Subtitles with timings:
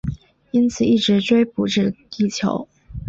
[0.49, 2.67] 因此一直追捕至地球。